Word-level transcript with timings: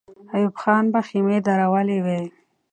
ایوب 0.35 0.55
خان 0.61 0.83
به 0.93 0.99
خېمې 1.07 1.37
درولې 1.47 1.99
وې. 2.05 2.21